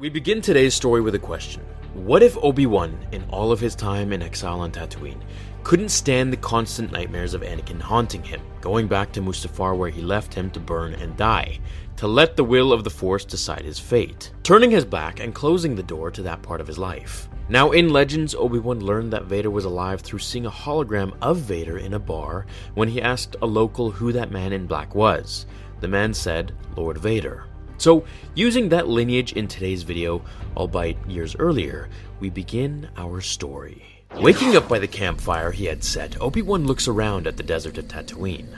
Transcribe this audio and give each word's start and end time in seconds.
We 0.00 0.08
begin 0.08 0.40
today's 0.40 0.72
story 0.72 1.02
with 1.02 1.14
a 1.14 1.18
question. 1.18 1.62
What 1.92 2.22
if 2.22 2.34
Obi-Wan, 2.38 2.98
in 3.12 3.22
all 3.24 3.52
of 3.52 3.60
his 3.60 3.74
time 3.74 4.14
in 4.14 4.22
exile 4.22 4.60
on 4.60 4.72
Tatooine, 4.72 5.20
couldn't 5.62 5.90
stand 5.90 6.32
the 6.32 6.38
constant 6.38 6.90
nightmares 6.90 7.34
of 7.34 7.42
Anakin 7.42 7.82
haunting 7.82 8.22
him, 8.22 8.40
going 8.62 8.88
back 8.88 9.12
to 9.12 9.20
Mustafar 9.20 9.76
where 9.76 9.90
he 9.90 10.00
left 10.00 10.32
him 10.32 10.50
to 10.52 10.58
burn 10.58 10.94
and 10.94 11.18
die, 11.18 11.60
to 11.96 12.08
let 12.08 12.34
the 12.34 12.42
will 12.42 12.72
of 12.72 12.82
the 12.82 12.88
Force 12.88 13.26
decide 13.26 13.60
his 13.60 13.78
fate, 13.78 14.32
turning 14.42 14.70
his 14.70 14.86
back 14.86 15.20
and 15.20 15.34
closing 15.34 15.76
the 15.76 15.82
door 15.82 16.10
to 16.10 16.22
that 16.22 16.40
part 16.40 16.62
of 16.62 16.66
his 16.66 16.78
life. 16.78 17.28
Now, 17.50 17.72
in 17.72 17.90
Legends, 17.90 18.34
Obi 18.34 18.58
Wan 18.58 18.80
learned 18.80 19.12
that 19.12 19.26
Vader 19.26 19.50
was 19.50 19.66
alive 19.66 20.00
through 20.00 20.20
seeing 20.20 20.46
a 20.46 20.50
hologram 20.50 21.14
of 21.20 21.36
Vader 21.40 21.76
in 21.76 21.92
a 21.92 21.98
bar 21.98 22.46
when 22.72 22.88
he 22.88 23.02
asked 23.02 23.36
a 23.42 23.46
local 23.46 23.90
who 23.90 24.12
that 24.12 24.30
man 24.30 24.54
in 24.54 24.66
black 24.66 24.94
was. 24.94 25.44
The 25.80 25.88
man 25.88 26.14
said, 26.14 26.52
Lord 26.74 26.96
Vader. 26.96 27.44
So, 27.80 28.04
using 28.34 28.68
that 28.68 28.88
lineage 28.88 29.32
in 29.32 29.48
today's 29.48 29.84
video, 29.84 30.20
albeit 30.54 30.98
years 31.08 31.34
earlier, 31.36 31.88
we 32.20 32.28
begin 32.28 32.90
our 32.98 33.22
story. 33.22 33.82
Waking 34.16 34.54
up 34.54 34.68
by 34.68 34.78
the 34.78 34.86
campfire 34.86 35.50
he 35.50 35.64
had 35.64 35.82
set, 35.82 36.20
Obi-Wan 36.20 36.66
looks 36.66 36.88
around 36.88 37.26
at 37.26 37.38
the 37.38 37.42
desert 37.42 37.78
of 37.78 37.88
Tatooine. 37.88 38.48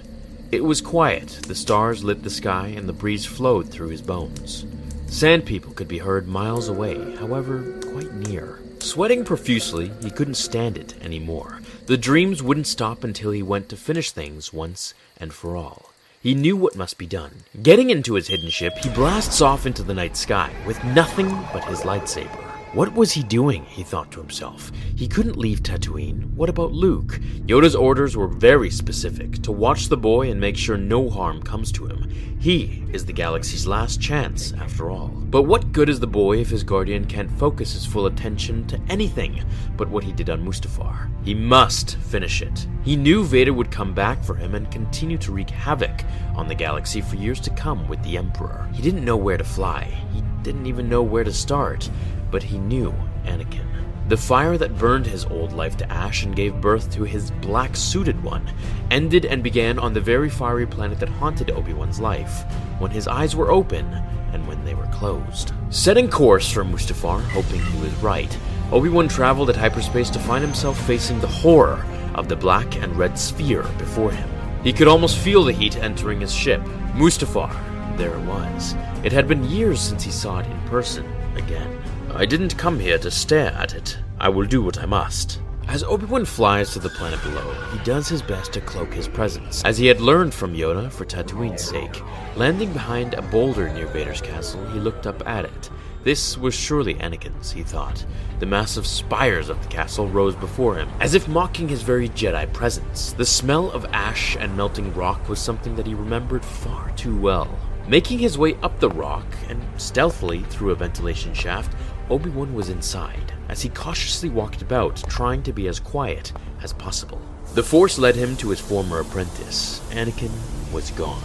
It 0.50 0.64
was 0.64 0.80
quiet, 0.80 1.38
the 1.46 1.54
stars 1.54 2.02
lit 2.02 2.24
the 2.24 2.30
sky, 2.30 2.74
and 2.76 2.88
the 2.88 2.92
breeze 2.92 3.24
flowed 3.24 3.68
through 3.68 3.90
his 3.90 4.02
bones. 4.02 4.66
Sand 5.06 5.46
people 5.46 5.72
could 5.72 5.86
be 5.86 5.98
heard 5.98 6.26
miles 6.26 6.68
away, 6.68 7.14
however, 7.14 7.80
quite 7.92 8.12
near. 8.14 8.58
Sweating 8.80 9.24
profusely, 9.24 9.92
he 10.02 10.10
couldn't 10.10 10.34
stand 10.34 10.76
it 10.76 11.00
anymore. 11.00 11.60
The 11.86 11.96
dreams 11.96 12.42
wouldn't 12.42 12.66
stop 12.66 13.04
until 13.04 13.30
he 13.30 13.44
went 13.44 13.68
to 13.68 13.76
finish 13.76 14.10
things 14.10 14.52
once 14.52 14.94
and 15.16 15.32
for 15.32 15.56
all. 15.56 15.91
He 16.22 16.36
knew 16.36 16.56
what 16.56 16.76
must 16.76 16.98
be 16.98 17.06
done. 17.06 17.32
Getting 17.64 17.90
into 17.90 18.14
his 18.14 18.28
hidden 18.28 18.48
ship, 18.48 18.78
he 18.78 18.88
blasts 18.90 19.40
off 19.40 19.66
into 19.66 19.82
the 19.82 19.92
night 19.92 20.16
sky 20.16 20.52
with 20.64 20.82
nothing 20.84 21.28
but 21.52 21.64
his 21.64 21.80
lightsaber. 21.80 22.41
What 22.74 22.94
was 22.94 23.12
he 23.12 23.22
doing? 23.22 23.66
He 23.66 23.82
thought 23.82 24.10
to 24.12 24.20
himself. 24.20 24.72
He 24.96 25.06
couldn't 25.06 25.36
leave 25.36 25.62
Tatooine. 25.62 26.32
What 26.32 26.48
about 26.48 26.72
Luke? 26.72 27.20
Yoda's 27.44 27.76
orders 27.76 28.16
were 28.16 28.28
very 28.28 28.70
specific 28.70 29.42
to 29.42 29.52
watch 29.52 29.90
the 29.90 29.96
boy 29.98 30.30
and 30.30 30.40
make 30.40 30.56
sure 30.56 30.78
no 30.78 31.10
harm 31.10 31.42
comes 31.42 31.70
to 31.72 31.84
him. 31.84 32.08
He 32.40 32.82
is 32.90 33.04
the 33.04 33.12
galaxy's 33.12 33.66
last 33.66 34.00
chance, 34.00 34.54
after 34.54 34.90
all. 34.90 35.08
But 35.08 35.42
what 35.42 35.72
good 35.72 35.90
is 35.90 36.00
the 36.00 36.06
boy 36.06 36.38
if 36.38 36.48
his 36.48 36.64
guardian 36.64 37.04
can't 37.04 37.30
focus 37.32 37.74
his 37.74 37.84
full 37.84 38.06
attention 38.06 38.66
to 38.68 38.80
anything 38.88 39.44
but 39.76 39.90
what 39.90 40.02
he 40.02 40.12
did 40.12 40.30
on 40.30 40.42
Mustafar? 40.42 41.10
He 41.26 41.34
must 41.34 41.96
finish 41.96 42.40
it. 42.40 42.66
He 42.84 42.96
knew 42.96 43.22
Vader 43.22 43.52
would 43.52 43.70
come 43.70 43.92
back 43.92 44.24
for 44.24 44.34
him 44.34 44.54
and 44.54 44.70
continue 44.70 45.18
to 45.18 45.30
wreak 45.30 45.50
havoc 45.50 46.04
on 46.34 46.48
the 46.48 46.54
galaxy 46.54 47.02
for 47.02 47.16
years 47.16 47.38
to 47.40 47.50
come 47.50 47.86
with 47.86 48.02
the 48.02 48.16
Emperor. 48.16 48.66
He 48.72 48.80
didn't 48.80 49.04
know 49.04 49.18
where 49.18 49.36
to 49.36 49.44
fly. 49.44 49.84
He 50.14 50.22
didn't 50.42 50.66
even 50.66 50.88
know 50.88 51.02
where 51.02 51.22
to 51.22 51.32
start, 51.32 51.88
but 52.32 52.42
he 52.42 52.58
knew 52.58 52.92
Anakin. 53.24 53.66
The 54.08 54.16
fire 54.16 54.58
that 54.58 54.76
burned 54.76 55.06
his 55.06 55.24
old 55.26 55.52
life 55.52 55.76
to 55.76 55.92
ash 55.92 56.24
and 56.24 56.34
gave 56.34 56.60
birth 56.60 56.92
to 56.94 57.04
his 57.04 57.30
black 57.30 57.76
suited 57.76 58.20
one 58.24 58.50
ended 58.90 59.24
and 59.24 59.44
began 59.44 59.78
on 59.78 59.92
the 59.92 60.00
very 60.00 60.28
fiery 60.28 60.66
planet 60.66 60.98
that 60.98 61.08
haunted 61.08 61.52
Obi 61.52 61.72
Wan's 61.72 62.00
life, 62.00 62.42
when 62.80 62.90
his 62.90 63.06
eyes 63.06 63.36
were 63.36 63.52
open 63.52 63.86
and 64.32 64.46
when 64.48 64.64
they 64.64 64.74
were 64.74 64.88
closed. 64.88 65.52
Setting 65.70 66.10
course 66.10 66.50
for 66.50 66.64
Mustafar, 66.64 67.22
hoping 67.22 67.62
he 67.62 67.80
was 67.80 67.94
right, 68.02 68.36
Obi 68.72 68.88
Wan 68.88 69.06
traveled 69.06 69.50
at 69.50 69.56
hyperspace 69.56 70.10
to 70.10 70.18
find 70.18 70.42
himself 70.42 70.84
facing 70.86 71.20
the 71.20 71.26
horror 71.26 71.84
of 72.14 72.28
the 72.28 72.36
black 72.36 72.76
and 72.76 72.96
red 72.96 73.18
sphere 73.18 73.62
before 73.78 74.10
him. 74.10 74.28
He 74.64 74.72
could 74.72 74.88
almost 74.88 75.18
feel 75.18 75.44
the 75.44 75.52
heat 75.52 75.76
entering 75.76 76.20
his 76.20 76.34
ship. 76.34 76.60
Mustafar, 76.94 77.52
there 77.96 78.14
it 78.14 78.26
was. 78.26 78.74
It 79.04 79.12
had 79.12 79.28
been 79.28 79.44
years 79.44 79.80
since 79.80 80.02
he 80.02 80.10
saw 80.10 80.38
it 80.38 80.46
in 80.46 80.60
person 80.62 81.06
again. 81.36 81.81
I 82.10 82.26
didn't 82.26 82.58
come 82.58 82.78
here 82.78 82.98
to 82.98 83.10
stare 83.10 83.52
at 83.52 83.74
it. 83.74 83.98
I 84.20 84.28
will 84.28 84.44
do 84.44 84.62
what 84.62 84.78
I 84.78 84.86
must. 84.86 85.40
As 85.68 85.84
Obi-Wan 85.84 86.24
flies 86.24 86.72
to 86.72 86.78
the 86.78 86.88
planet 86.90 87.22
below, 87.22 87.52
he 87.72 87.78
does 87.84 88.08
his 88.08 88.20
best 88.20 88.52
to 88.52 88.60
cloak 88.60 88.92
his 88.92 89.08
presence, 89.08 89.64
as 89.64 89.78
he 89.78 89.86
had 89.86 90.00
learned 90.00 90.34
from 90.34 90.54
Yoda 90.54 90.90
for 90.90 91.04
Tatooine's 91.04 91.62
sake. 91.62 92.02
Landing 92.36 92.72
behind 92.72 93.14
a 93.14 93.22
boulder 93.22 93.72
near 93.72 93.86
Vader's 93.86 94.20
castle, 94.20 94.64
he 94.70 94.80
looked 94.80 95.06
up 95.06 95.26
at 95.26 95.44
it. 95.44 95.70
This 96.04 96.36
was 96.36 96.52
surely 96.52 96.94
Anakin's, 96.94 97.52
he 97.52 97.62
thought. 97.62 98.04
The 98.40 98.46
massive 98.46 98.86
spires 98.86 99.48
of 99.48 99.62
the 99.62 99.68
castle 99.68 100.08
rose 100.08 100.34
before 100.34 100.74
him, 100.74 100.90
as 101.00 101.14
if 101.14 101.28
mocking 101.28 101.68
his 101.68 101.82
very 101.82 102.08
Jedi 102.08 102.52
presence. 102.52 103.12
The 103.12 103.24
smell 103.24 103.70
of 103.70 103.86
ash 103.92 104.36
and 104.36 104.56
melting 104.56 104.92
rock 104.94 105.28
was 105.28 105.38
something 105.38 105.76
that 105.76 105.86
he 105.86 105.94
remembered 105.94 106.44
far 106.44 106.90
too 106.96 107.16
well. 107.16 107.48
Making 107.86 108.18
his 108.18 108.38
way 108.38 108.54
up 108.62 108.78
the 108.78 108.90
rock 108.90 109.26
and 109.48 109.60
stealthily 109.76 110.42
through 110.44 110.70
a 110.70 110.76
ventilation 110.76 111.34
shaft, 111.34 111.76
Obi-Wan 112.12 112.52
was 112.52 112.68
inside, 112.68 113.32
as 113.48 113.62
he 113.62 113.70
cautiously 113.70 114.28
walked 114.28 114.60
about, 114.60 114.96
trying 115.08 115.42
to 115.44 115.52
be 115.52 115.66
as 115.66 115.80
quiet 115.80 116.30
as 116.62 116.74
possible. 116.74 117.18
The 117.54 117.62
Force 117.62 117.98
led 117.98 118.16
him 118.16 118.36
to 118.36 118.50
his 118.50 118.60
former 118.60 119.00
apprentice. 119.00 119.80
Anakin 119.92 120.30
was 120.74 120.90
gone. 120.90 121.22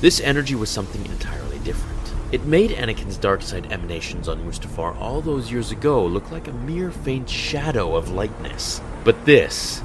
This 0.00 0.20
energy 0.20 0.56
was 0.56 0.70
something 0.70 1.06
entirely 1.06 1.60
different. 1.60 2.12
It 2.32 2.46
made 2.46 2.72
Anakin's 2.72 3.16
dark 3.16 3.42
side 3.42 3.70
emanations 3.70 4.26
on 4.26 4.44
Mustafar 4.44 4.96
all 5.00 5.20
those 5.20 5.52
years 5.52 5.70
ago 5.70 6.04
look 6.04 6.32
like 6.32 6.48
a 6.48 6.52
mere 6.52 6.90
faint 6.90 7.30
shadow 7.30 7.94
of 7.94 8.10
lightness. 8.10 8.80
But 9.04 9.24
this, 9.26 9.82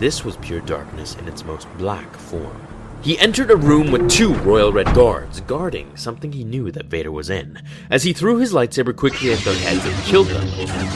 this 0.00 0.24
was 0.24 0.36
pure 0.38 0.62
darkness 0.62 1.14
in 1.14 1.28
its 1.28 1.44
most 1.44 1.68
black 1.78 2.16
form. 2.16 2.66
He 3.02 3.18
entered 3.18 3.50
a 3.50 3.56
room 3.56 3.90
with 3.90 4.08
two 4.08 4.32
royal 4.32 4.72
red 4.72 4.94
guards, 4.94 5.40
guarding 5.40 5.96
something 5.96 6.30
he 6.30 6.44
knew 6.44 6.70
that 6.70 6.86
Vader 6.86 7.10
was 7.10 7.30
in. 7.30 7.60
As 7.90 8.04
he 8.04 8.12
threw 8.12 8.36
his 8.36 8.52
lightsaber 8.52 8.94
quickly 8.94 9.32
at 9.32 9.40
their 9.40 9.56
heads 9.56 9.84
and 9.84 10.04
killed 10.04 10.28
them, 10.28 10.46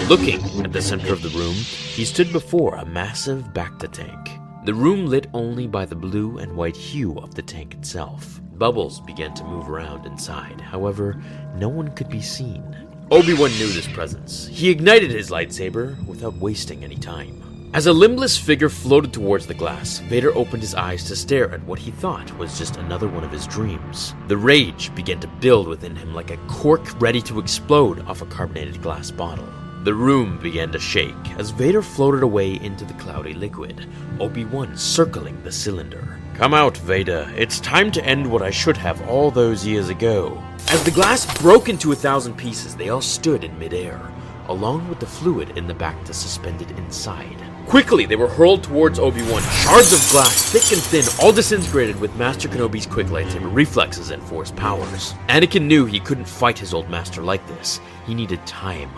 looking 0.09 0.41
at 0.65 0.73
the 0.73 0.81
center 0.81 1.13
of 1.13 1.21
the 1.23 1.31
room, 1.31 1.55
he 1.55 2.05
stood 2.05 2.33
before 2.33 2.77
a 2.77 2.87
massive 2.87 3.53
Bacta 3.53 3.91
tank. 3.91 4.39
The 4.67 4.75
room 4.75 5.07
lit 5.07 5.27
only 5.35 5.67
by 5.67 5.85
the 5.85 5.97
blue 5.97 6.39
and 6.39 6.57
white 6.57 6.77
hue 6.77 7.19
of 7.19 7.35
the 7.35 7.43
tank 7.43 7.75
itself. 7.75 8.41
Bubbles 8.53 9.01
began 9.01 9.35
to 9.35 9.45
move 9.45 9.69
around 9.69 10.07
inside, 10.07 10.61
however, 10.61 11.21
no 11.57 11.69
one 11.69 11.91
could 11.97 12.09
be 12.09 12.23
seen. 12.23 12.63
Obi-Wan 13.11 13.51
knew 13.51 13.69
this 13.69 13.89
presence. 13.89 14.47
He 14.47 14.71
ignited 14.71 15.11
his 15.11 15.31
lightsaber 15.31 16.07
without 16.07 16.35
wasting 16.35 16.85
any 16.85 16.97
time. 16.97 17.43
As 17.77 17.87
a 17.87 17.93
limbless 17.93 18.39
figure 18.39 18.71
floated 18.71 19.13
towards 19.13 19.47
the 19.47 19.53
glass, 19.53 19.99
Vader 19.99 20.35
opened 20.35 20.63
his 20.63 20.75
eyes 20.75 21.05
to 21.05 21.15
stare 21.15 21.53
at 21.53 21.63
what 21.65 21.79
he 21.79 21.91
thought 21.91 22.35
was 22.39 22.57
just 22.57 22.79
another 22.79 23.07
one 23.07 23.23
of 23.23 23.31
his 23.31 23.47
dreams. 23.47 24.15
The 24.29 24.37
rage 24.39 24.95
began 24.95 25.21
to 25.21 25.29
build 25.29 25.69
within 25.69 25.95
him 25.95 26.15
like 26.15 26.31
a 26.31 26.39
cork 26.49 26.99
ready 27.03 27.21
to 27.21 27.39
explode 27.39 28.01
off 28.09 28.23
a 28.23 28.27
carbonated 28.27 28.81
glass 28.81 29.11
bottle. 29.11 29.47
The 29.85 29.93
room 29.93 30.39
began 30.39 30.73
to 30.73 30.79
shake 30.79 31.13
as 31.37 31.51
Vader 31.51 31.83
floated 31.83 32.23
away 32.23 32.55
into 32.63 32.87
the 32.87 32.95
cloudy 32.95 33.35
liquid, 33.35 33.87
Obi-Wan 34.21 34.75
circling 34.75 35.43
the 35.43 35.53
cylinder. 35.53 36.19
Come 36.33 36.55
out, 36.55 36.79
Vader. 36.79 37.31
It's 37.37 37.61
time 37.61 37.93
to 37.93 38.05
end 38.07 38.27
what 38.27 38.41
I 38.41 38.51
should 38.51 38.79
have 38.79 39.07
all 39.07 39.31
those 39.31 39.67
years 39.67 39.91
ago. 39.91 40.43
As 40.69 40.83
the 40.83 40.91
glass 40.91 41.27
broke 41.43 41.69
into 41.69 41.93
a 41.93 41.95
thousand 41.95 42.39
pieces, 42.39 42.75
they 42.75 42.89
all 42.89 43.03
stood 43.03 43.45
in 43.45 43.59
midair, 43.59 44.01
along 44.49 44.89
with 44.89 45.01
the 45.01 45.07
fluid 45.07 45.57
in 45.57 45.67
the 45.67 45.75
Bacta 45.75 46.15
suspended 46.15 46.71
inside. 46.73 47.37
Quickly, 47.67 48.07
they 48.07 48.17
were 48.17 48.29
hurled 48.29 48.63
towards 48.63 48.99
Obi-Wan, 48.99 49.43
shards 49.43 49.93
of 49.93 50.11
glass, 50.11 50.53
thick 50.53 50.73
and 50.73 50.83
thin, 50.83 51.05
all 51.21 51.33
disintegrated 51.33 52.01
with 52.01 52.15
Master 52.17 52.49
Kenobi's 52.49 52.87
quick 52.87 53.09
lightsaber 53.09 53.53
reflexes 53.53 54.11
and 54.11 54.23
force 54.23 54.53
powers. 54.53 55.15
Anakin 55.29 55.63
knew 55.63 55.85
he 55.85 55.99
couldn't 55.99 56.29
fight 56.29 56.59
his 56.59 56.73
old 56.73 56.89
master 56.89 57.23
like 57.23 57.47
this. 57.49 57.81
He 58.07 58.15
needed 58.15 58.47
time. 58.47 58.91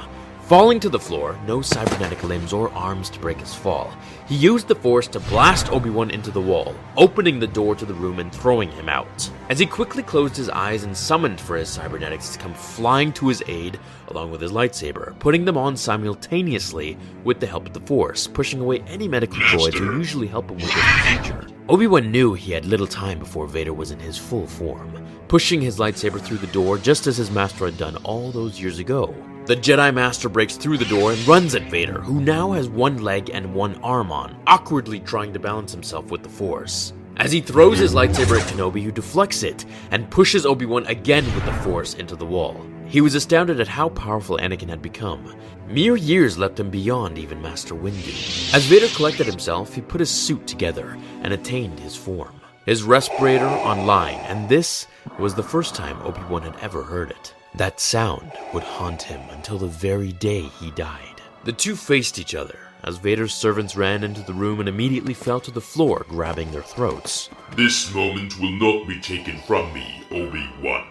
Falling 0.49 0.81
to 0.81 0.89
the 0.89 0.99
floor, 0.99 1.39
no 1.47 1.61
cybernetic 1.61 2.25
limbs 2.25 2.55
or 2.55 2.73
arms 2.73 3.11
to 3.11 3.19
break 3.19 3.39
his 3.39 3.55
fall, 3.55 3.93
he 4.27 4.35
used 4.35 4.67
the 4.67 4.75
Force 4.75 5.07
to 5.09 5.21
blast 5.21 5.71
Obi-Wan 5.71 6.11
into 6.11 6.31
the 6.31 6.41
wall, 6.41 6.75
opening 6.97 7.39
the 7.39 7.47
door 7.47 7.75
to 7.75 7.85
the 7.85 7.93
room 7.93 8.19
and 8.19 8.33
throwing 8.33 8.71
him 8.71 8.89
out. 8.89 9.31
As 9.51 9.59
he 9.59 9.67
quickly 9.67 10.03
closed 10.03 10.39
his 10.39 10.49
eyes 10.49 10.85
and 10.85 10.97
summoned 10.97 11.39
for 11.39 11.55
his 11.55 11.69
cybernetics 11.69 12.31
to 12.31 12.39
come 12.39 12.55
flying 12.55 13.13
to 13.13 13.29
his 13.29 13.43
aid, 13.47 13.79
along 14.07 14.31
with 14.31 14.41
his 14.41 14.51
lightsaber, 14.51 15.19
putting 15.19 15.45
them 15.45 15.59
on 15.59 15.77
simultaneously 15.77 16.97
with 17.25 17.41
the 17.41 17.47
help 17.47 17.67
of 17.67 17.75
the 17.75 17.81
Force, 17.81 18.27
pushing 18.27 18.63
away 18.63 18.81
any 18.87 19.07
medical 19.07 19.37
droids 19.37 19.75
who 19.75 19.99
usually 19.99 20.29
help 20.29 20.51
him 20.51 20.57
with 20.57 20.65
this 20.65 20.83
procedure. 20.83 21.47
Obi-Wan 21.69 22.11
knew 22.11 22.33
he 22.33 22.53
had 22.53 22.65
little 22.65 22.87
time 22.87 23.19
before 23.19 23.47
Vader 23.47 23.75
was 23.75 23.91
in 23.91 23.99
his 23.99 24.17
full 24.17 24.47
form, 24.47 25.07
pushing 25.29 25.61
his 25.61 25.79
lightsaber 25.79 26.19
through 26.19 26.39
the 26.39 26.47
door 26.47 26.79
just 26.79 27.07
as 27.07 27.19
his 27.19 27.31
master 27.31 27.67
had 27.67 27.77
done 27.77 27.97
all 27.97 28.33
those 28.33 28.59
years 28.59 28.79
ago. 28.79 29.15
The 29.49 29.57
Jedi 29.57 29.95
Master 29.95 30.29
breaks 30.29 30.59
through 30.59 30.77
the 30.77 30.85
door 30.85 31.11
and 31.11 31.27
runs 31.27 31.55
at 31.55 31.71
Vader, 31.71 32.03
who 32.03 32.21
now 32.21 32.53
has 32.53 32.69
one 32.69 32.99
leg 32.99 33.31
and 33.33 33.55
one 33.55 33.77
arm 33.77 34.13
on, 34.13 34.39
awkwardly 34.47 35.01
trying 35.01 35.33
to 35.33 35.39
balance 35.39 35.73
himself 35.73 36.11
with 36.11 36.23
the 36.23 36.29
Force. 36.29 36.93
As 37.17 37.33
he 37.33 37.41
throws 37.41 37.79
his 37.79 37.95
lightsaber 37.95 38.39
at 38.39 38.47
Kenobi, 38.47 38.83
who 38.83 38.93
deflects 38.93 39.43
it 39.43 39.65
and 39.91 40.11
pushes 40.11 40.45
Obi-Wan 40.45 40.85
again 40.85 41.25
with 41.35 41.47
the 41.47 41.55
Force 41.65 41.95
into 41.95 42.15
the 42.15 42.27
wall. 42.27 42.63
He 42.89 43.01
was 43.01 43.15
astounded 43.15 43.59
at 43.59 43.69
how 43.69 43.89
powerful 43.89 44.37
Anakin 44.37 44.69
had 44.69 44.83
become. 44.83 45.35
Mere 45.67 45.97
years 45.97 46.37
left 46.37 46.61
him 46.61 46.69
beyond 46.69 47.17
even 47.17 47.41
Master 47.41 47.75
Windu. 47.75 48.53
As 48.53 48.67
Vader 48.67 48.89
collected 48.89 49.27
himself, 49.27 49.75
he 49.75 49.81
put 49.81 50.01
his 50.01 50.11
suit 50.11 50.47
together 50.47 50.99
and 51.23 51.33
attained 51.33 51.81
his 51.81 51.97
form. 51.97 52.39
His 52.67 52.83
respirator 52.83 53.47
online, 53.47 54.17
and 54.27 54.47
this 54.47 54.87
was 55.19 55.35
the 55.35 55.43
first 55.43 55.75
time 55.75 55.97
Obi-Wan 56.03 56.43
had 56.43 56.57
ever 56.61 56.83
heard 56.83 57.13
it. 57.13 57.33
That 57.55 57.81
sound 57.81 58.33
would 58.53 58.63
haunt 58.63 59.03
him 59.03 59.21
until 59.31 59.59
the 59.59 59.67
very 59.67 60.13
day 60.13 60.43
he 60.43 60.71
died. 60.73 61.23
The 61.45 61.53
two 61.53 61.77
faced 61.77 62.19
each 62.19 62.35
other 62.35 62.59
as 62.85 62.99
Vader's 62.99 63.35
servants 63.35 63.77
ran 63.77 64.05
into 64.05 64.23
the 64.23 64.35
room 64.35 64.61
and 64.61 64.69
immediately 64.69 65.15
fell 65.15 65.41
to 65.41 65.51
the 65.51 65.61
floor, 65.61 66.07
grabbing 66.09 66.51
their 66.51 66.63
throats. 66.63 67.29
This 67.57 67.93
moment 67.93 68.39
will 68.39 68.53
not 68.53 68.87
be 68.87 69.01
taken 69.01 69.39
from 69.39 69.73
me, 69.73 70.05
Obi-Wan. 70.11 70.87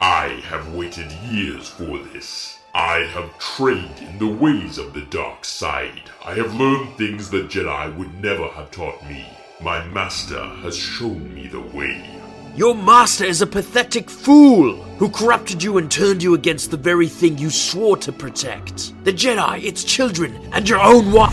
I 0.00 0.40
have 0.44 0.74
waited 0.74 1.10
years 1.30 1.68
for 1.68 1.98
this. 1.98 2.58
I 2.74 3.00
have 3.12 3.38
trained 3.38 3.98
in 3.98 4.18
the 4.18 4.26
ways 4.26 4.78
of 4.78 4.94
the 4.94 5.02
dark 5.02 5.44
side. 5.44 6.10
I 6.24 6.34
have 6.34 6.54
learned 6.54 6.96
things 6.96 7.28
the 7.28 7.42
Jedi 7.42 7.96
would 7.96 8.22
never 8.22 8.48
have 8.48 8.70
taught 8.70 9.02
me. 9.06 9.26
My 9.60 9.84
master 9.86 10.42
has 10.42 10.76
shown 10.76 11.34
me 11.34 11.48
the 11.48 11.60
way. 11.60 12.21
Your 12.54 12.74
master 12.74 13.24
is 13.24 13.40
a 13.40 13.46
pathetic 13.46 14.10
fool 14.10 14.74
who 14.98 15.08
corrupted 15.08 15.62
you 15.62 15.78
and 15.78 15.90
turned 15.90 16.22
you 16.22 16.34
against 16.34 16.70
the 16.70 16.76
very 16.76 17.08
thing 17.08 17.38
you 17.38 17.48
swore 17.48 17.96
to 17.96 18.12
protect 18.12 18.92
the 19.04 19.12
Jedi, 19.12 19.64
its 19.64 19.82
children, 19.82 20.38
and 20.52 20.68
your 20.68 20.78
own 20.78 21.12
wife. 21.12 21.32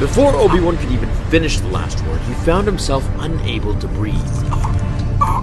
Before 0.00 0.34
Obi 0.34 0.60
Wan 0.60 0.78
could 0.78 0.90
even 0.90 1.10
finish 1.28 1.58
the 1.58 1.68
last 1.68 2.02
word, 2.06 2.18
he 2.22 2.32
found 2.46 2.66
himself 2.66 3.06
unable 3.18 3.78
to 3.78 3.86
breathe, 3.88 4.16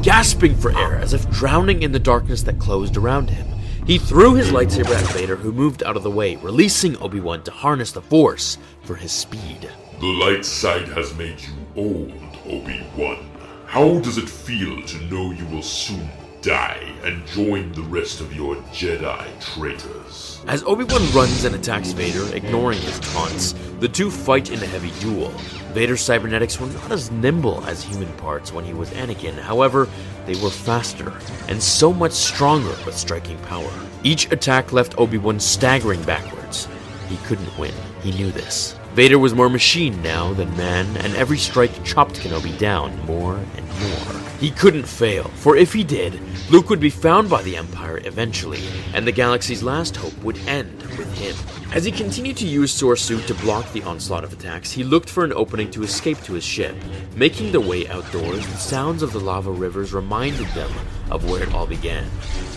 gasping 0.02 0.56
for 0.56 0.76
air 0.76 0.98
as 0.98 1.14
if 1.14 1.30
drowning 1.30 1.84
in 1.84 1.92
the 1.92 2.00
darkness 2.00 2.42
that 2.42 2.58
closed 2.58 2.98
around 2.98 3.30
him. 3.30 3.46
He 3.86 4.00
threw 4.00 4.34
his 4.34 4.50
lightsaber 4.50 4.96
at 4.96 5.14
Vader, 5.14 5.36
who 5.36 5.52
moved 5.52 5.84
out 5.84 5.96
of 5.98 6.02
the 6.02 6.10
way, 6.10 6.38
releasing 6.38 6.98
Obi 6.98 7.20
Wan 7.20 7.44
to 7.44 7.52
harness 7.52 7.92
the 7.92 8.02
Force 8.02 8.58
for 8.86 8.96
his 8.96 9.12
speed. 9.12 9.70
The 10.00 10.08
light 10.08 10.46
side 10.46 10.88
has 10.88 11.16
made 11.16 11.40
you 11.42 11.54
old, 11.76 12.12
Obi-Wan. 12.48 13.31
How 13.72 14.00
does 14.00 14.18
it 14.18 14.28
feel 14.28 14.82
to 14.82 15.02
know 15.06 15.32
you 15.32 15.46
will 15.46 15.62
soon 15.62 16.10
die 16.42 16.94
and 17.06 17.26
join 17.28 17.72
the 17.72 17.84
rest 17.84 18.20
of 18.20 18.36
your 18.36 18.58
Jedi 18.74 19.26
traitors? 19.40 20.42
As 20.46 20.62
Obi 20.64 20.84
Wan 20.84 21.10
runs 21.14 21.46
and 21.46 21.56
attacks 21.56 21.94
Vader, 21.94 22.36
ignoring 22.36 22.80
his 22.80 23.00
taunts, 23.00 23.54
the 23.80 23.88
two 23.88 24.12
fight 24.12 24.52
in 24.52 24.62
a 24.62 24.66
heavy 24.66 24.92
duel. 25.00 25.30
Vader's 25.72 26.02
cybernetics 26.02 26.60
were 26.60 26.68
not 26.68 26.92
as 26.92 27.12
nimble 27.12 27.64
as 27.66 27.82
human 27.82 28.12
parts 28.18 28.52
when 28.52 28.66
he 28.66 28.74
was 28.74 28.90
Anakin, 28.90 29.40
however, 29.40 29.88
they 30.26 30.36
were 30.44 30.50
faster 30.50 31.14
and 31.48 31.64
so 31.64 31.94
much 31.94 32.12
stronger 32.12 32.76
with 32.86 32.98
striking 32.98 33.40
power. 33.44 33.72
Each 34.04 34.30
attack 34.34 34.74
left 34.74 35.00
Obi 35.00 35.18
Wan 35.18 35.40
staggering 35.40 36.04
backwards. 36.04 36.68
He 37.08 37.16
couldn't 37.26 37.58
win, 37.58 37.74
he 38.04 38.12
knew 38.12 38.32
this. 38.32 38.76
Vader 38.94 39.18
was 39.18 39.34
more 39.34 39.50
machine 39.50 40.02
now 40.02 40.34
than 40.34 40.56
man, 40.58 40.98
and 40.98 41.16
every 41.16 41.38
strike 41.38 41.72
chopped 41.86 42.16
Kenobi 42.16 42.58
down 42.58 42.94
more 43.06 43.38
and 43.38 43.68
more. 43.80 44.22
He 44.38 44.52
couldn't 44.52 44.86
fail, 44.86 45.24
for 45.36 45.56
if 45.56 45.72
he 45.72 45.82
did, 45.82 46.20
Luke 46.50 46.70
would 46.70 46.82
be 46.82 46.90
found 46.90 47.30
by 47.30 47.42
the 47.42 47.56
Empire 47.56 48.02
eventually, 48.04 48.60
and 48.94 49.08
the 49.08 49.14
galaxy's 49.14 49.64
last 49.64 49.96
hope 49.96 50.18
would 50.24 50.38
end 50.40 50.82
with 50.98 51.18
him. 51.18 51.34
As 51.74 51.86
he 51.86 51.92
continued 51.94 52.36
to 52.38 52.46
use 52.46 52.74
Soresu 52.74 53.26
to 53.28 53.34
block 53.36 53.72
the 53.72 53.84
onslaught 53.84 54.26
of 54.26 54.34
attacks, 54.34 54.72
he 54.72 54.84
looked 54.84 55.10
for 55.10 55.24
an 55.24 55.32
opening 55.32 55.72
to 55.72 55.84
escape 55.84 56.22
to 56.24 56.34
his 56.34 56.44
ship. 56.44 56.76
Making 57.16 57.54
their 57.54 57.62
way 57.62 57.88
outdoors, 57.88 58.46
the 58.46 58.58
sounds 58.58 59.04
of 59.04 59.14
the 59.14 59.22
lava 59.22 59.52
rivers 59.52 59.94
reminded 59.94 60.48
them 60.48 60.72
of 61.10 61.30
where 61.30 61.44
it 61.44 61.54
all 61.54 61.66
began. 61.66 62.10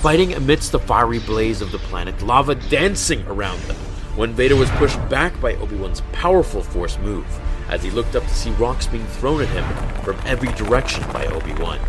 Fighting 0.02 0.34
amidst 0.34 0.72
the 0.72 0.80
fiery 0.80 1.20
blaze 1.20 1.62
of 1.62 1.70
the 1.70 1.78
planet, 1.78 2.20
lava 2.22 2.56
dancing 2.56 3.24
around 3.28 3.60
them 3.62 3.76
when 4.16 4.32
Vader 4.32 4.54
was 4.54 4.70
pushed 4.72 4.98
back 5.08 5.38
by 5.40 5.56
Obi-Wan's 5.56 6.02
powerful 6.12 6.62
force 6.62 6.98
move, 6.98 7.26
as 7.68 7.82
he 7.82 7.90
looked 7.90 8.14
up 8.14 8.22
to 8.22 8.34
see 8.34 8.50
rocks 8.52 8.86
being 8.86 9.06
thrown 9.06 9.42
at 9.42 9.48
him 9.48 9.64
from 10.04 10.16
every 10.24 10.52
direction 10.52 11.02
by 11.12 11.26
Obi-Wan. 11.26 11.80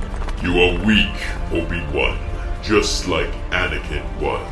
You 0.42 0.60
are 0.60 0.86
weak, 0.86 1.16
Obi-Wan, 1.52 2.18
just 2.64 3.08
like 3.08 3.32
Anakin 3.52 4.04
was. 4.20 4.48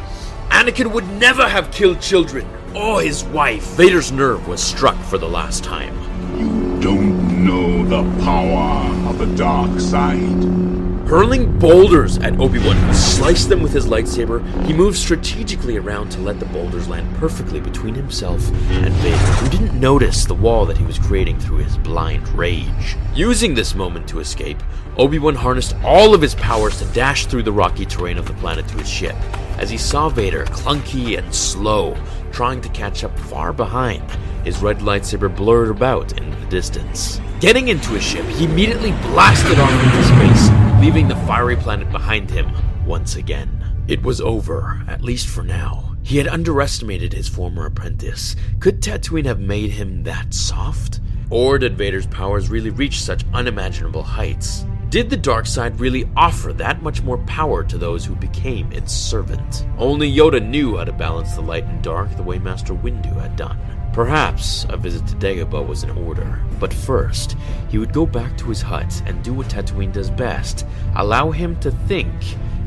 Anakin 0.49 0.91
would 0.93 1.07
never 1.13 1.47
have 1.47 1.71
killed 1.71 1.99
children 1.99 2.47
or 2.75 3.01
his 3.01 3.23
wife. 3.25 3.63
Vader's 3.75 4.11
nerve 4.11 4.47
was 4.47 4.61
struck 4.61 4.97
for 5.05 5.17
the 5.17 5.27
last 5.27 5.63
time. 5.63 5.97
You 6.37 6.79
don't 6.79 7.43
know 7.43 7.85
the 7.85 8.23
power 8.23 9.09
of 9.09 9.17
the 9.17 9.35
dark 9.35 9.79
side. 9.79 10.72
Hurling 11.05 11.59
boulders 11.59 12.17
at 12.19 12.39
Obi-Wan, 12.39 12.77
who 12.77 12.93
sliced 12.93 13.49
them 13.49 13.61
with 13.61 13.73
his 13.73 13.85
lightsaber, 13.85 14.41
he 14.65 14.73
moved 14.73 14.97
strategically 14.97 15.77
around 15.77 16.09
to 16.11 16.21
let 16.21 16.39
the 16.39 16.45
boulders 16.45 16.87
land 16.87 17.13
perfectly 17.17 17.59
between 17.59 17.93
himself 17.93 18.49
and 18.71 18.93
Vader, 18.95 19.17
who 19.17 19.49
didn't 19.49 19.79
notice 19.79 20.25
the 20.25 20.33
wall 20.33 20.65
that 20.65 20.77
he 20.77 20.85
was 20.85 20.97
creating 20.97 21.39
through 21.39 21.57
his 21.57 21.77
blind 21.77 22.27
rage. 22.29 22.95
Using 23.13 23.53
this 23.53 23.75
moment 23.75 24.07
to 24.07 24.21
escape, 24.21 24.63
Obi-Wan 24.97 25.35
harnessed 25.35 25.75
all 25.83 26.15
of 26.15 26.21
his 26.21 26.35
powers 26.35 26.79
to 26.79 26.85
dash 26.93 27.25
through 27.25 27.43
the 27.43 27.51
rocky 27.51 27.85
terrain 27.85 28.17
of 28.17 28.25
the 28.25 28.33
planet 28.35 28.67
to 28.69 28.77
his 28.77 28.89
ship, 28.89 29.15
as 29.59 29.69
he 29.69 29.77
saw 29.77 30.09
Vader, 30.09 30.45
clunky 30.45 31.17
and 31.17 31.35
slow, 31.35 31.95
trying 32.31 32.61
to 32.61 32.69
catch 32.69 33.03
up 33.03 33.17
far 33.19 33.51
behind, 33.53 34.09
his 34.45 34.59
red 34.59 34.79
lightsaber 34.79 35.33
blurred 35.35 35.69
about 35.69 36.17
in 36.17 36.29
the 36.31 36.45
distance. 36.47 37.19
Getting 37.39 37.67
into 37.67 37.89
his 37.91 38.03
ship, 38.03 38.25
he 38.25 38.45
immediately 38.45 38.91
blasted 39.11 39.59
off 39.59 39.71
into 39.71 40.03
space, 40.03 40.62
leaving 40.83 41.07
the 41.07 41.15
fiery 41.25 41.55
planet 41.55 41.89
behind 41.93 42.29
him 42.29 42.51
once 42.85 43.15
again. 43.15 43.49
It 43.87 44.03
was 44.03 44.19
over, 44.19 44.83
at 44.89 45.01
least 45.01 45.29
for 45.29 45.41
now. 45.41 45.95
He 46.03 46.17
had 46.17 46.27
underestimated 46.27 47.13
his 47.13 47.29
former 47.29 47.67
apprentice. 47.67 48.35
Could 48.59 48.81
Tatooine 48.81 49.23
have 49.23 49.39
made 49.39 49.71
him 49.71 50.03
that 50.03 50.33
soft? 50.33 50.99
Or 51.29 51.57
did 51.57 51.77
Vader's 51.77 52.07
powers 52.07 52.49
really 52.49 52.69
reach 52.69 53.01
such 53.01 53.23
unimaginable 53.33 54.03
heights? 54.03 54.65
Did 54.89 55.09
the 55.09 55.15
dark 55.15 55.45
side 55.45 55.79
really 55.79 56.09
offer 56.17 56.51
that 56.51 56.83
much 56.83 57.01
more 57.01 57.19
power 57.19 57.63
to 57.63 57.77
those 57.77 58.03
who 58.03 58.15
became 58.15 58.69
its 58.73 58.91
servant? 58.91 59.65
Only 59.77 60.13
Yoda 60.13 60.45
knew 60.45 60.75
how 60.75 60.83
to 60.83 60.91
balance 60.91 61.33
the 61.33 61.41
light 61.41 61.63
and 61.63 61.81
dark 61.81 62.13
the 62.17 62.23
way 62.23 62.39
Master 62.39 62.73
Windu 62.73 63.21
had 63.21 63.37
done. 63.37 63.57
Perhaps 63.93 64.65
a 64.69 64.75
visit 64.75 65.05
to 65.05 65.15
Dagobah 65.15 65.67
was 65.67 65.83
in 65.83 65.91
order, 65.91 66.39
but 66.59 66.73
first, 66.73 67.37
he 67.69 67.77
would 67.77 67.93
go 67.93 68.07
back 68.07 68.35
to 68.39 68.49
his 68.49 68.59
hut 68.59 69.03
and 69.05 69.23
do 69.23 69.35
what 69.35 69.49
Tatooine 69.49 69.93
does 69.93 70.09
best 70.09 70.65
allow 70.95 71.29
him 71.29 71.55
to 71.59 71.69
think 71.69 72.11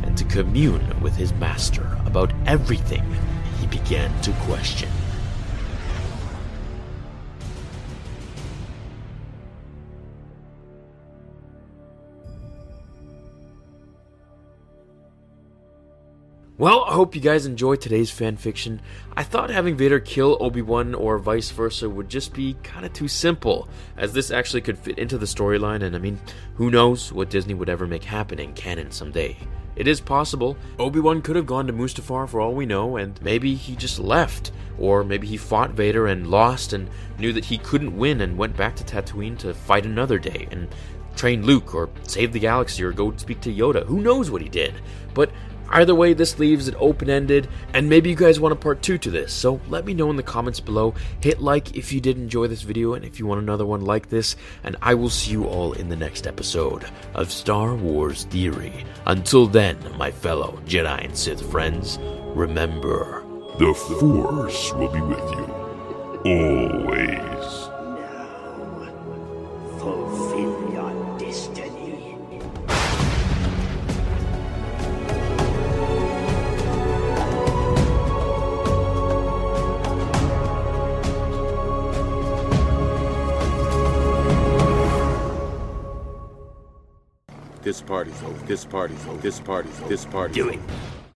and 0.04 0.16
to 0.16 0.24
commune 0.24 1.00
with 1.00 1.16
his 1.16 1.32
master 1.34 1.98
about 2.06 2.32
everything 2.46 3.02
he 3.60 3.66
began 3.66 4.08
to 4.22 4.30
question. 4.42 4.88
Well, 16.58 16.84
I 16.84 16.94
hope 16.94 17.14
you 17.14 17.20
guys 17.20 17.44
enjoyed 17.44 17.82
today's 17.82 18.10
fanfiction. 18.10 18.78
I 19.14 19.24
thought 19.24 19.50
having 19.50 19.76
Vader 19.76 20.00
kill 20.00 20.38
Obi-Wan 20.40 20.94
or 20.94 21.18
vice 21.18 21.50
versa 21.50 21.86
would 21.86 22.08
just 22.08 22.32
be 22.32 22.56
kind 22.62 22.86
of 22.86 22.94
too 22.94 23.08
simple, 23.08 23.68
as 23.98 24.14
this 24.14 24.30
actually 24.30 24.62
could 24.62 24.78
fit 24.78 24.98
into 24.98 25.18
the 25.18 25.26
storyline, 25.26 25.82
and 25.82 25.94
I 25.94 25.98
mean, 25.98 26.18
who 26.54 26.70
knows 26.70 27.12
what 27.12 27.28
Disney 27.28 27.52
would 27.52 27.68
ever 27.68 27.86
make 27.86 28.04
happen 28.04 28.38
in 28.38 28.54
canon 28.54 28.90
someday. 28.90 29.36
It 29.76 29.86
is 29.86 30.00
possible. 30.00 30.56
Obi-Wan 30.78 31.20
could 31.20 31.36
have 31.36 31.44
gone 31.44 31.66
to 31.66 31.74
Mustafar 31.74 32.26
for 32.26 32.40
all 32.40 32.54
we 32.54 32.64
know, 32.64 32.96
and 32.96 33.20
maybe 33.20 33.54
he 33.54 33.76
just 33.76 33.98
left. 33.98 34.50
Or 34.78 35.04
maybe 35.04 35.26
he 35.26 35.36
fought 35.36 35.72
Vader 35.72 36.06
and 36.06 36.30
lost 36.30 36.72
and 36.72 36.88
knew 37.18 37.34
that 37.34 37.44
he 37.44 37.58
couldn't 37.58 37.98
win 37.98 38.22
and 38.22 38.38
went 38.38 38.56
back 38.56 38.76
to 38.76 38.84
Tatooine 38.84 39.36
to 39.40 39.52
fight 39.52 39.84
another 39.84 40.18
day 40.18 40.48
and 40.50 40.68
train 41.16 41.44
Luke 41.44 41.74
or 41.74 41.90
save 42.06 42.32
the 42.32 42.40
galaxy 42.40 42.82
or 42.82 42.92
go 42.92 43.14
speak 43.16 43.42
to 43.42 43.52
Yoda. 43.52 43.84
Who 43.84 44.00
knows 44.00 44.30
what 44.30 44.42
he 44.42 44.48
did? 44.48 44.74
But 45.12 45.30
Either 45.70 45.94
way, 45.94 46.12
this 46.12 46.38
leaves 46.38 46.68
it 46.68 46.74
open 46.78 47.10
ended, 47.10 47.48
and 47.74 47.88
maybe 47.88 48.10
you 48.10 48.16
guys 48.16 48.38
want 48.38 48.52
a 48.52 48.56
part 48.56 48.82
2 48.82 48.98
to 48.98 49.10
this, 49.10 49.32
so 49.32 49.60
let 49.68 49.84
me 49.84 49.94
know 49.94 50.10
in 50.10 50.16
the 50.16 50.22
comments 50.22 50.60
below. 50.60 50.94
Hit 51.20 51.40
like 51.40 51.76
if 51.76 51.92
you 51.92 52.00
did 52.00 52.16
enjoy 52.16 52.46
this 52.46 52.62
video 52.62 52.94
and 52.94 53.04
if 53.04 53.18
you 53.18 53.26
want 53.26 53.40
another 53.40 53.66
one 53.66 53.82
like 53.82 54.08
this, 54.08 54.36
and 54.64 54.76
I 54.82 54.94
will 54.94 55.10
see 55.10 55.32
you 55.32 55.44
all 55.44 55.72
in 55.72 55.88
the 55.88 55.96
next 55.96 56.26
episode 56.26 56.86
of 57.14 57.30
Star 57.30 57.74
Wars 57.74 58.24
Theory. 58.24 58.84
Until 59.06 59.46
then, 59.46 59.78
my 59.96 60.10
fellow 60.10 60.60
Jedi 60.66 61.04
and 61.04 61.16
Sith 61.16 61.50
friends, 61.50 61.98
remember 62.34 63.24
the 63.58 63.74
Force 63.74 64.72
will 64.74 64.92
be 64.92 65.00
with 65.00 65.18
you 65.32 65.66
always. 66.26 67.75
This 87.76 87.82
party's 87.82 88.22
over. 88.22 88.46
This 88.46 88.64
party's 88.64 89.06
over. 89.06 89.20
This 89.20 89.38
party's 89.38 89.80
over. 89.80 89.88
This 89.90 90.04
party's 90.06 90.34
Do 90.34 90.48
it. 90.48 90.58